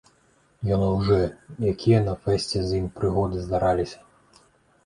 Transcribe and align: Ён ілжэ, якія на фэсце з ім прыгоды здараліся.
Ён 0.77 0.85
ілжэ, 0.85 1.17
якія 1.73 1.99
на 2.07 2.13
фэсце 2.23 2.59
з 2.71 2.81
ім 2.81 2.89
прыгоды 2.97 3.37
здараліся. 3.49 3.99